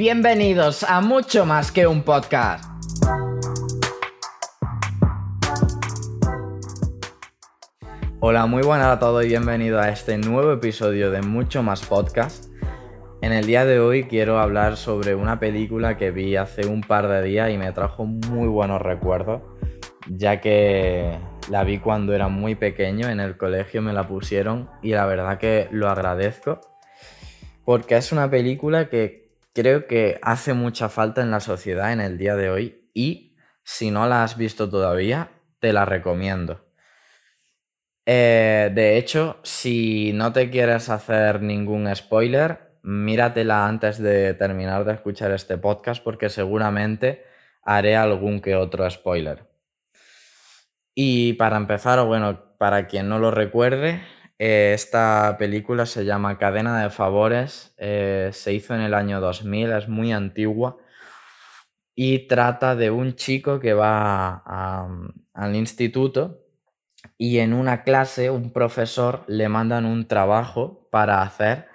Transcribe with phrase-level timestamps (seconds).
[0.00, 2.64] Bienvenidos a mucho más que un podcast.
[8.20, 12.46] Hola, muy buenas a todos y bienvenidos a este nuevo episodio de Mucho Más Podcast.
[13.20, 17.06] En el día de hoy quiero hablar sobre una película que vi hace un par
[17.06, 19.42] de días y me trajo muy buenos recuerdos,
[20.08, 21.18] ya que
[21.50, 25.36] la vi cuando era muy pequeño, en el colegio me la pusieron y la verdad
[25.36, 26.58] que lo agradezco,
[27.66, 32.18] porque es una película que creo que hace mucha falta en la sociedad en el
[32.18, 36.66] día de hoy y si no la has visto todavía, te la recomiendo.
[38.06, 44.94] Eh, de hecho, si no te quieres hacer ningún spoiler, míratela antes de terminar de
[44.94, 47.24] escuchar este podcast porque seguramente
[47.62, 49.48] haré algún que otro spoiler.
[50.94, 54.02] Y para empezar, o bueno, para quien no lo recuerde,
[54.42, 59.70] eh, esta película se llama Cadena de Favores, eh, se hizo en el año 2000,
[59.72, 60.78] es muy antigua
[61.94, 64.42] y trata de un chico que va
[65.34, 66.46] al instituto
[67.18, 71.68] y en una clase un profesor le mandan un trabajo para hacer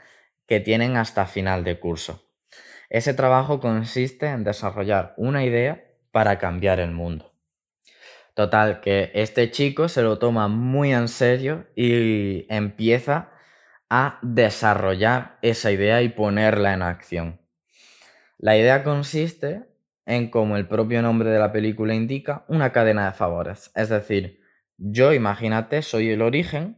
[0.47, 2.23] que tienen hasta final de curso.
[2.89, 7.34] Ese trabajo consiste en desarrollar una idea para cambiar el mundo.
[8.35, 13.31] Total, que este chico se lo toma muy en serio y empieza
[13.89, 17.41] a desarrollar esa idea y ponerla en acción.
[18.37, 19.63] La idea consiste
[20.05, 23.71] en, como el propio nombre de la película indica, una cadena de favores.
[23.73, 24.41] Es decir,
[24.77, 26.77] yo, imagínate, soy el origen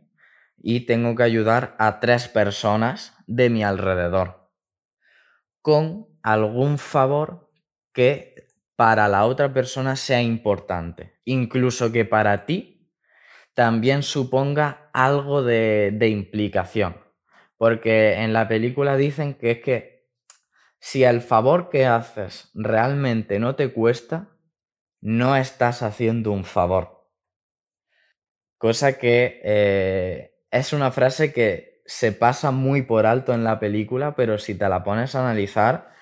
[0.58, 4.48] y tengo que ayudar a tres personas de mi alrededor
[5.64, 7.50] con algún favor
[7.94, 8.37] que
[8.78, 12.94] para la otra persona sea importante, incluso que para ti
[13.56, 16.96] también suponga algo de, implicación.
[17.58, 20.08] Porque en la película dicen que es que
[20.80, 24.38] si el favor que haces realmente no te cuesta,
[25.02, 27.10] no estás haciendo un favor.
[28.60, 34.16] Cosa que eh, es una frase que se pasa muy por alto en la película,
[34.16, 35.97] pero si te la pones a analizar,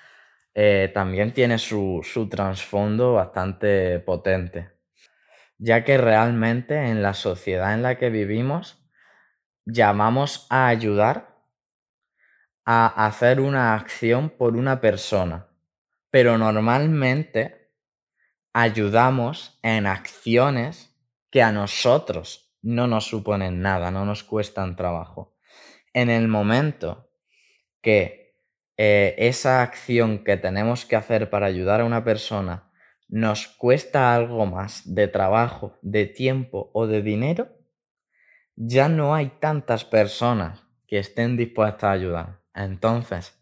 [0.55, 4.71] eh, también tiene su, su trasfondo bastante potente.
[5.57, 8.81] Ya que realmente en la sociedad en la que vivimos
[9.65, 11.35] llamamos a ayudar
[12.65, 15.47] a hacer una acción por una persona,
[16.09, 17.73] pero normalmente
[18.53, 20.95] ayudamos en acciones
[21.29, 25.35] que a nosotros no nos suponen nada, no nos cuestan trabajo.
[25.93, 27.11] En el momento
[27.81, 28.24] que
[28.77, 32.71] eh, esa acción que tenemos que hacer para ayudar a una persona
[33.07, 37.49] nos cuesta algo más de trabajo, de tiempo o de dinero,
[38.55, 42.41] ya no hay tantas personas que estén dispuestas a ayudar.
[42.53, 43.37] Entonces,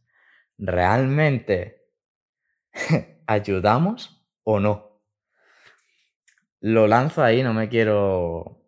[0.58, 1.88] ¿realmente
[3.28, 5.02] ayudamos o no?
[6.60, 8.62] Lo lanzo ahí, no me quiero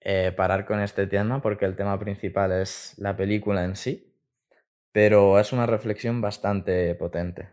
[0.00, 4.11] eh, parar con este tema porque el tema principal es la película en sí,
[4.92, 7.50] pero es una reflexión bastante potente.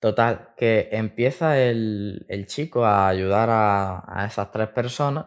[0.00, 5.26] Total, que empieza el, chico a ayudar a, esas tres personas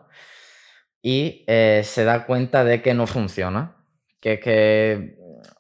[1.02, 3.78] y eh, se da cuenta de que no funciona,
[4.20, 5.18] que que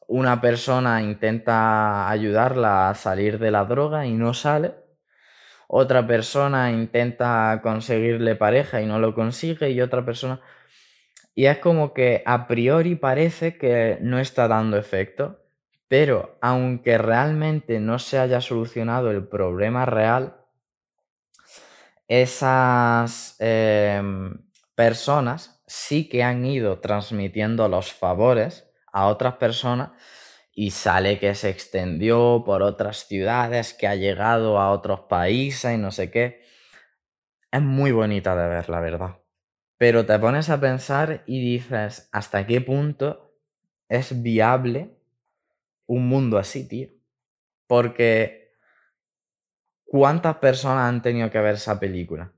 [0.07, 4.75] una persona intenta ayudarla a salir de la droga y no sale,
[5.67, 10.41] otra persona intenta conseguirle pareja y no lo consigue y otra persona
[11.39, 15.38] y es como que a priori parece que no está dando efecto,
[15.89, 20.37] pero aunque realmente no se haya solucionado el problema real,
[22.07, 24.33] esas em,
[24.75, 29.91] personas sí que han ido transmitiendo los favores a otras personas
[30.53, 35.77] y sale que se extendió por otras ciudades, que ha llegado a otros países y
[35.77, 36.41] no sé qué.
[37.51, 39.17] Es muy bonita de ver, la verdad.
[39.77, 43.33] Pero te pones a pensar y dices, ¿hasta qué punto
[43.87, 44.98] es viable
[45.89, 46.89] un mundo así, tío?
[47.67, 48.53] Porque
[49.85, 52.31] ¿cuántas personas han tenido que ver esa película?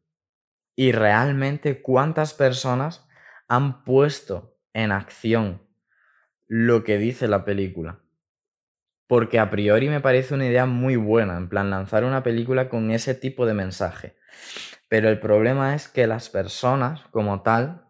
[0.76, 3.06] Y realmente cuántas personas
[3.50, 5.62] han puesto en acción
[6.48, 8.00] lo que dice la película.
[9.06, 12.90] Porque a priori me parece una idea muy buena, en plan lanzar una película con
[12.92, 14.16] ese tipo de mensaje.
[14.88, 17.86] Pero el problema es que las personas como tal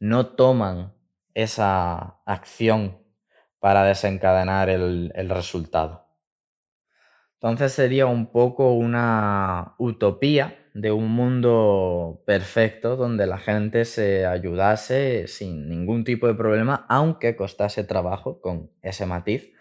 [0.00, 0.92] no toman
[1.34, 3.00] esa acción
[3.60, 6.08] para desencadenar el, resultado.
[7.34, 15.26] Entonces sería un poco una utopía de un mundo perfecto donde la gente se ayudase
[15.26, 19.52] sin ningún tipo de problema, aunque costase trabajo con ese matiz.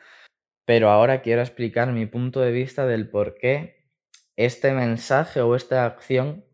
[0.65, 3.91] Pero ahora quiero explicar mi punto de vista del por qué
[4.35, 6.45] este mensaje o esta acción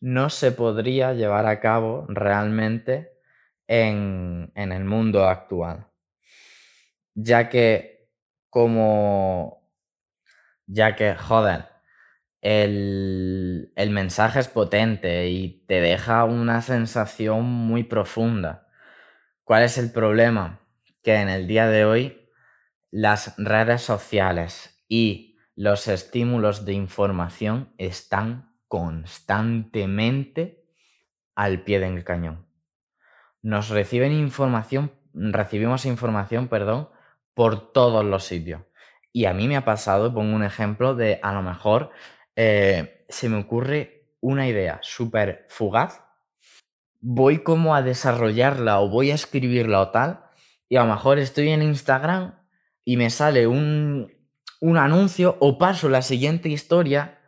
[0.00, 3.12] no se podría llevar a cabo realmente
[3.66, 5.91] en, en el mundo actual.
[7.14, 8.10] Ya que
[8.50, 9.70] como...
[10.66, 11.66] Ya que, joder,
[12.40, 18.68] el, el mensaje es potente y te deja una sensación muy profunda.
[19.44, 20.60] ¿Cuál es el problema?
[21.02, 22.30] Que en el día de hoy
[22.90, 30.64] las redes sociales y los estímulos de información están constantemente
[31.34, 32.46] al pie del cañón.
[33.42, 36.88] Nos reciben información, recibimos información, perdón,
[37.34, 38.62] por todos los sitios.
[39.12, 41.90] Y a mí me ha pasado, pongo un ejemplo de a lo mejor
[42.36, 46.02] eh, se me ocurre una idea súper fugaz,
[47.00, 50.24] voy como a desarrollarla o voy a escribirla o tal,
[50.68, 52.38] y a lo mejor estoy en Instagram
[52.84, 54.12] y me sale un,
[54.60, 57.20] un anuncio o paso la siguiente historia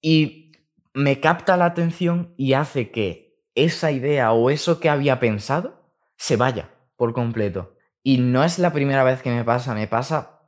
[0.00, 0.52] y
[0.94, 6.36] me capta la atención y hace que esa idea o eso que había pensado se
[6.36, 7.76] vaya por completo.
[8.02, 10.40] Y no es la primera vez que me pasa, me pasa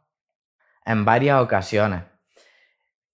[0.85, 2.05] en varias ocasiones.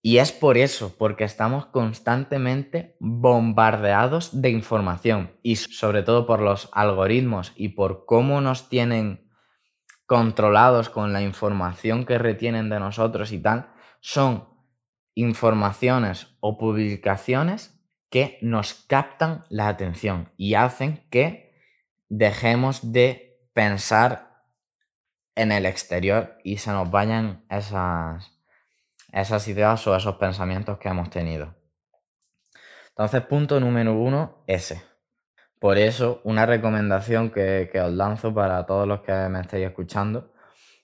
[0.00, 6.70] Y es por eso, porque estamos constantemente bombardeados de información y sobre todo por los
[6.72, 9.28] algoritmos y por cómo nos tienen
[10.06, 13.70] controlados con la información que retienen de nosotros y tal,
[14.00, 14.48] son
[15.14, 21.52] informaciones o publicaciones que nos captan la atención y hacen que
[22.08, 24.27] dejemos de pensar
[25.38, 28.38] en el exterior y se nos vayan esas,
[29.12, 31.54] esas ideas o esos pensamientos que hemos tenido.
[32.88, 34.82] Entonces, punto número uno, ese.
[35.60, 40.32] Por eso, una recomendación que, que os lanzo para todos los que me estéis escuchando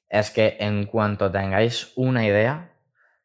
[0.09, 2.77] es que en cuanto tengáis una idea,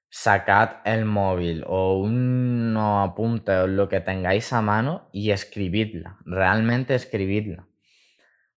[0.10, 6.18] sacad el móvil o unos apuntes o lo que tengáis a mano y escribidla.
[6.26, 7.69] Realmente escribidla.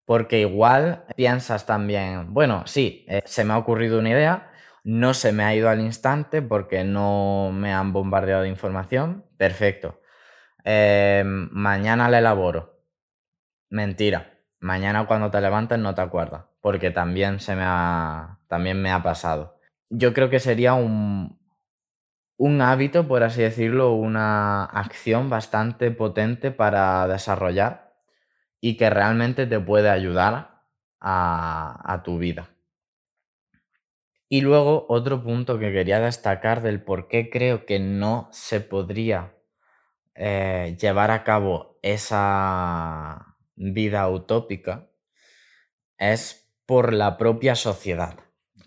[0.04, 4.52] Porque igual piensas también, bueno, sí, eh, se me ha ocurrido una idea,
[4.84, 9.24] no se me ha ido al instante porque no me han bombardeado de información.
[9.36, 10.00] Perfecto.
[10.64, 12.80] Em, mañana la elaboro.
[13.70, 14.38] Mentira.
[14.60, 16.44] Mañana cuando te levantes no te acuerdas.
[16.60, 18.38] Porque también se me ha.
[18.48, 19.58] también me ha pasado.
[19.90, 21.38] Yo creo que sería un,
[22.36, 27.91] un hábito, por así decirlo, una acción bastante potente para desarrollar
[28.64, 30.62] y que realmente te puede ayudar
[31.00, 32.54] a, tu vida.
[34.28, 39.34] Y luego otro punto que quería destacar del por qué creo que no se podría
[40.14, 44.88] eh, llevar a cabo esa vida utópica
[45.98, 48.20] es por la propia sociedad,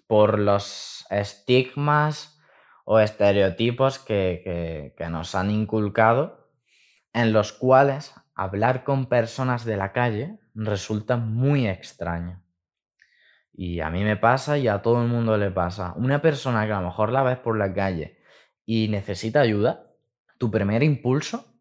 [0.08, 2.38] por los estigmas
[2.84, 6.52] o estereotipos que nos han inculcado,
[7.14, 12.44] en los cuales hablar con personas de la calle resulta muy extraño.
[13.54, 15.94] Y a mí me pasa y a todo el mundo le pasa.
[15.96, 18.20] Una persona que a lo mejor la ves por la calle
[18.66, 19.94] y necesita ayuda,
[20.38, 21.56] tu primer impulso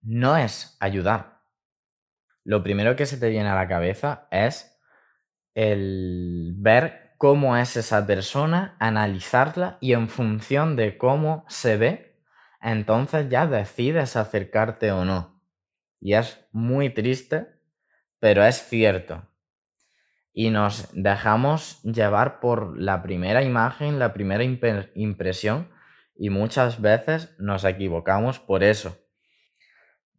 [0.00, 1.42] no es ayudar.
[2.44, 4.80] Lo primero que se te viene a la cabeza es
[5.54, 12.11] el ver cómo es esa persona, analizarla y en función de cómo se ve,
[12.62, 15.42] entonces ya decides acercarte o no.
[16.00, 17.48] Y es muy triste,
[18.18, 19.26] pero es cierto
[20.34, 25.68] y nos dejamos llevar por la primera imagen, la primera impresión
[26.16, 28.96] y muchas veces nos equivocamos por eso.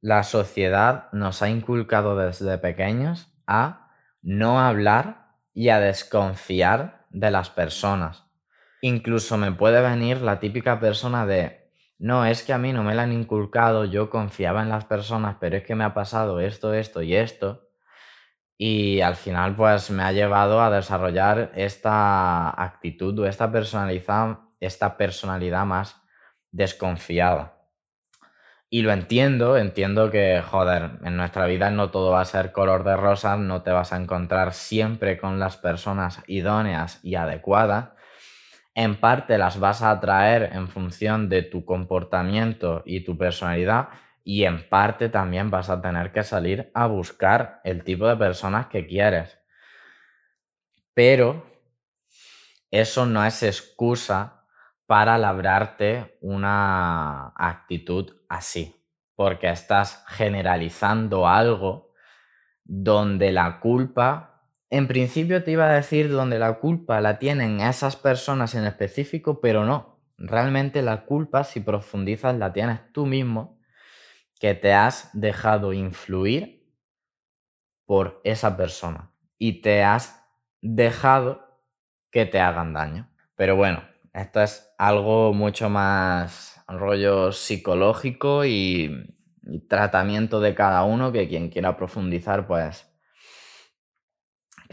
[0.02, 3.90] La sociedad nos ha inculcado desde pequeños a
[4.22, 8.26] no hablar y a desconfiar de las personas.
[8.82, 11.63] Incluso me puede venir la típica persona de,
[12.04, 15.38] no, es que a mí no me la han inculcado, yo confiaba en las personas,
[15.40, 17.64] pero es que me ha pasado esto, esto y esto
[18.58, 24.96] y al final, pues me ha llevado a desarrollar esta actitud o esta personalidad, esta
[24.98, 26.02] personalidad más
[26.52, 27.58] desconfiada.
[28.70, 32.84] Y lo entiendo, entiendo que, joder, en nuestra vida no todo va a ser color
[32.84, 37.90] de rosa, no te vas a encontrar siempre con las personas idóneas y adecuadas.
[38.76, 43.90] En parte las vas a atraer en función de tu comportamiento y tu personalidad,
[44.24, 48.68] y en parte también vas a tener que salir a buscar el tipo de personas
[48.68, 49.38] que quieres.
[50.94, 51.46] Pero
[52.72, 54.46] eso no es excusa
[54.88, 58.76] para labrarte una actitud así,
[59.16, 61.94] porque estás generalizando algo
[62.64, 64.33] donde la culpa
[64.74, 69.40] en principio te iba a decir donde la culpa la tienen esas personas en específico,
[69.40, 70.00] pero no.
[70.18, 73.60] Realmente la culpa, si profundizas, la tienes tú mismo,
[74.40, 76.68] que te has dejado influir
[77.86, 80.26] por esa persona y te has
[80.60, 81.62] dejado
[82.10, 83.12] que te hagan daño.
[83.36, 89.16] Pero bueno, esto es algo mucho más rollo psicológico y,
[89.70, 92.92] tratamiento de cada uno, que quien quiera profundizar, pues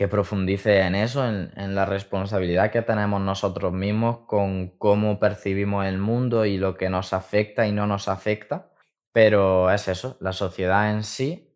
[0.01, 5.99] que profundice en eso, en, la responsabilidad que tenemos nosotros mismos con cómo percibimos el
[5.99, 8.71] mundo y lo que nos afecta y no nos afecta.
[9.13, 11.55] Pero es eso, la sociedad en sí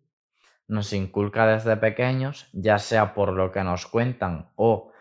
[0.69, 4.93] nos inculca desde pequeños, ya sea por lo que nos cuentan o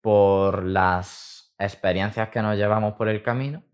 [0.00, 3.64] por las experiencias que nos llevamos por el camino,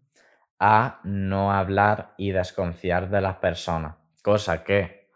[0.59, 3.95] a no hablar y desconfiar de las personas,
[4.25, 5.09] cosa que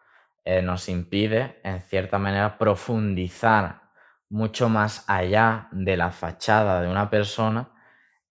[0.45, 3.88] eh, nos impide, en cierta manera, profundizar
[4.30, 7.70] mucho más allá de la fachada de una persona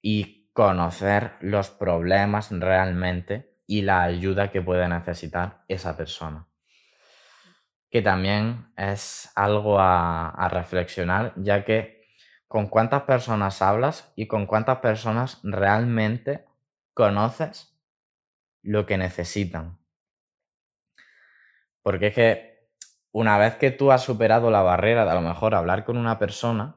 [0.02, 6.48] y conocer los problemas realmente y la ayuda que puede necesitar esa persona.
[7.90, 12.06] Que también es algo a, a reflexionar, ya que
[12.48, 16.46] con cuántas personas hablas y con cuántas personas realmente
[16.94, 17.78] conoces
[18.62, 19.78] lo que necesitan.
[21.82, 22.57] Porque es que
[23.20, 26.20] una vez que tú has superado la barrera de a lo mejor hablar con una
[26.20, 26.76] persona,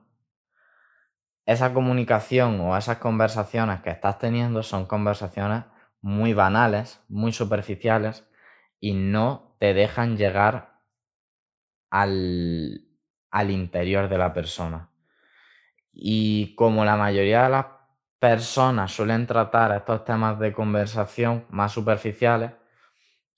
[1.45, 5.65] esa comunicación o esas conversaciones que estás teniendo son conversaciones
[6.01, 8.27] muy banales, muy superficiales
[8.81, 10.81] y no te dejan llegar
[11.91, 12.87] al,
[13.31, 14.89] al interior de la persona.
[15.93, 17.67] Y como la mayoría de las
[18.19, 22.53] personas suelen tratar estos temas de conversación más superficiales,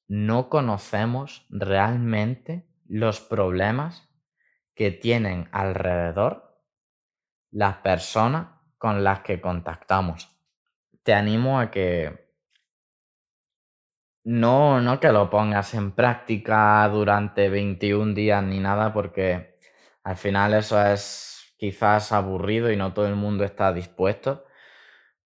[0.06, 4.08] no conocemos realmente los problemas
[4.74, 6.60] que tienen alrededor
[7.50, 8.48] las personas
[8.78, 10.34] con las que contactamos.
[11.02, 12.32] Te animo a que
[14.24, 19.58] no, no que lo pongas en práctica durante 21 días ni nada, porque
[20.04, 24.46] al final eso es quizás aburrido y no todo el mundo está dispuesto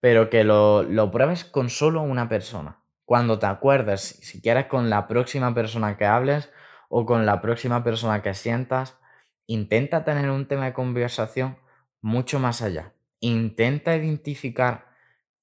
[0.06, 2.82] pero que lo, lo pruebes con solo una persona.
[3.04, 6.52] Cuando te acuerdes, si quieres con la próxima persona que hables
[6.88, 8.99] o con la próxima persona que sientas,
[9.47, 11.59] intenta tener un tema de conversación
[12.00, 12.95] mucho más allá.
[13.21, 14.87] Intenta identificar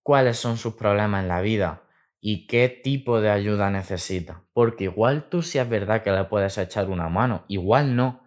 [0.04, 1.84] cuáles son sus problemas en la vida
[2.20, 4.44] y qué tipo de ayuda necesita.
[4.54, 8.24] Porque igual tú sí es verdad que le puedes echar una mano, igual no.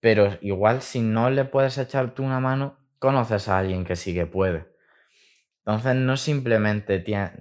[0.00, 4.14] Pero igual si no le puedes echar tú una mano, conoces a alguien que sí
[4.14, 4.75] que puede.
[5.66, 7.32] Entonces no simplemente tiene,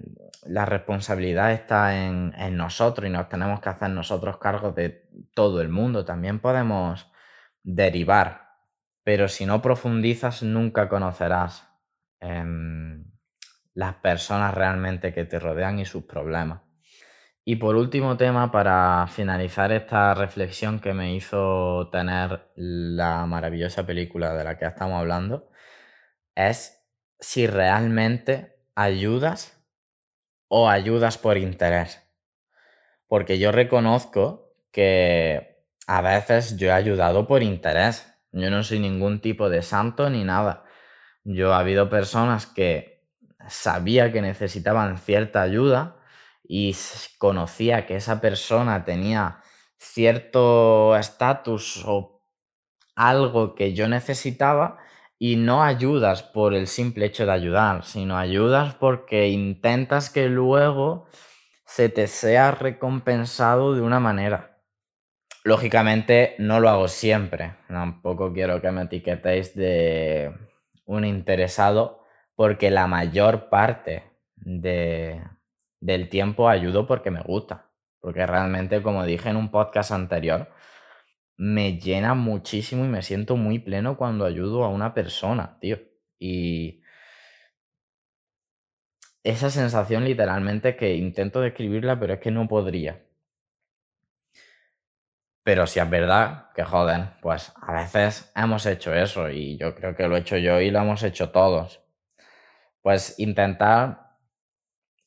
[0.46, 5.70] la responsabilidad está en, nosotros y nos tenemos que hacer nosotros cargo de todo el
[5.70, 7.08] mundo, también podemos
[7.62, 8.50] derivar,
[9.04, 11.70] pero si no profundizas nunca conocerás
[12.20, 12.44] eh,
[13.76, 16.62] las personas realmente que te rodean y sus problemas.
[17.44, 24.34] Y por último tema, para finalizar esta reflexión que me hizo tener la maravillosa película
[24.34, 25.52] de la que estamos hablando,
[26.34, 26.75] es
[27.20, 29.62] si realmente ayudas
[30.48, 32.02] o ayudas por interés.
[33.08, 38.12] Porque yo reconozco que a veces yo he ayudado por interés.
[38.32, 40.66] Yo no soy ningún tipo de santo ni nada.
[41.24, 43.08] Yo ha habido personas que
[43.48, 45.98] sabía que necesitaban cierta ayuda
[46.44, 46.76] y
[47.18, 49.42] conocía que esa persona tenía
[49.78, 52.24] cierto estatus o
[52.96, 54.78] algo que yo necesitaba
[55.18, 61.08] y no ayudas por el simple hecho de ayudar, sino ayudas porque intentas que luego
[61.66, 64.62] se te sea recompensado de una manera.
[65.44, 70.34] Lógicamente no lo hago siempre, tampoco quiero que me etiquetéis de
[70.86, 72.04] un interesado
[72.36, 74.04] porque la mayor parte
[74.36, 75.22] de,
[75.80, 77.70] del tiempo ayudo porque me gusta,
[78.02, 80.50] porque realmente como dije en un podcast anterior,
[81.38, 85.80] me llena muchísimo y me siento muy pleno cuando ayudo a una persona, tío.
[86.20, 86.82] Y
[89.24, 93.02] esa sensación literalmente que intento describirla, pero es que no podría.
[95.44, 99.96] Pero si es verdad que joden, pues a veces hemos hecho eso y yo creo
[99.96, 101.84] que lo he hecho yo y lo hemos hecho todos.
[102.82, 104.18] Pues intentar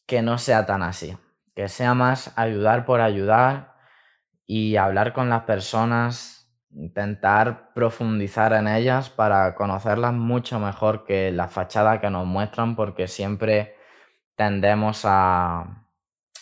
[0.06, 1.16] que no sea tan así,
[1.54, 3.77] que sea más ayudar por ayudar
[4.50, 11.48] y hablar con las personas, intentar profundizar en ellas para conocerlas mucho mejor que la
[11.48, 13.76] fachada que nos muestran, porque siempre
[14.36, 15.84] tendemos a,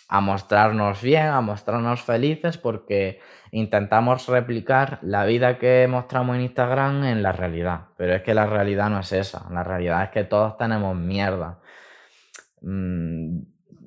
[0.08, 3.20] a mostrarnos bien, a mostrarnos felices, porque
[3.50, 7.88] intentamos replicar la vida que mostramos en Instagram en la realidad.
[7.96, 9.48] Pero es que la realidad no es esa.
[9.50, 11.58] La realidad es que todos tenemos mierda.
[12.60, 13.40] Mm,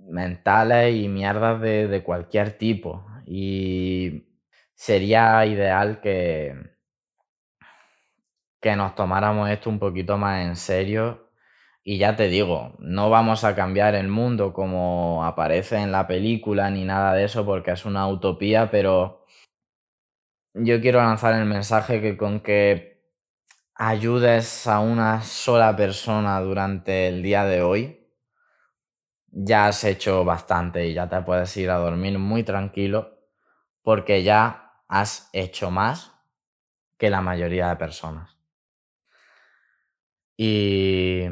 [0.09, 3.05] mentales y mierdas de, de cualquier tipo.
[3.31, 4.25] Y
[4.73, 6.55] sería ideal que,
[8.59, 11.29] que nos tomáramos esto un poquito más en serio.
[11.83, 16.71] Y ya te digo, no vamos a cambiar el mundo como aparece en la película
[16.71, 19.25] ni nada de eso porque es una utopía, pero
[20.55, 23.03] yo quiero lanzar el mensaje que con que
[23.75, 28.07] ayudes a una sola persona durante el día de hoy,
[29.27, 33.18] ya has hecho bastante y ya te puedes ir a dormir muy tranquilo
[33.81, 36.11] porque ya has hecho más
[36.97, 38.37] que la mayoría de personas.
[40.37, 41.25] Y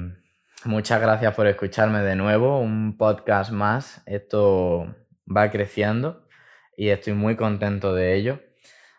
[0.67, 4.01] Muchas gracias por escucharme de nuevo, un podcast más.
[4.05, 4.93] Esto
[5.25, 6.27] va creciendo
[6.75, 8.41] y estoy muy contento de ello.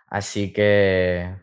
[0.07, 1.37] Así que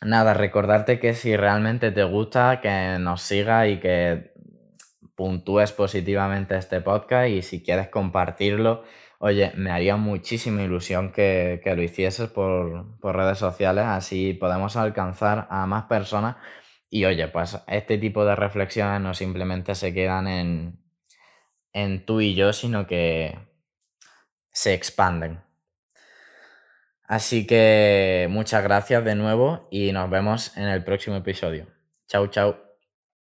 [0.00, 4.32] nada, recordarte que si realmente te gusta, que nos sigas y que
[5.16, 8.84] puntúes positivamente este podcast y si quieres compartirlo,
[9.18, 15.46] oye, me haría muchísima ilusión que, lo hicieses por, por redes sociales, así podemos alcanzar
[15.50, 16.36] a más personas
[16.90, 20.80] y oye, pues este tipo de reflexiones no simplemente se quedan en,
[21.72, 23.38] en tú y yo, sino que
[24.52, 25.40] se expanden.
[27.04, 31.66] Así que muchas gracias de nuevo y nos vemos en el próximo episodio.
[32.08, 32.65] Chao, chao.